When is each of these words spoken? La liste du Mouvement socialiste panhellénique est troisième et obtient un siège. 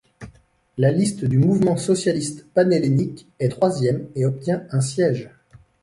La 0.79 0.89
liste 0.91 1.25
du 1.25 1.37
Mouvement 1.37 1.77
socialiste 1.77 2.47
panhellénique 2.55 3.27
est 3.39 3.49
troisième 3.49 4.09
et 4.15 4.25
obtient 4.25 4.65
un 4.71 4.81
siège. 4.81 5.29